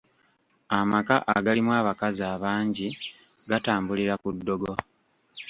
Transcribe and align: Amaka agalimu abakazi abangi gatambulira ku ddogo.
Amaka 0.79 1.15
agalimu 1.35 1.71
abakazi 1.81 2.21
abangi 2.33 2.87
gatambulira 3.49 4.13
ku 4.21 4.29
ddogo. 4.37 4.71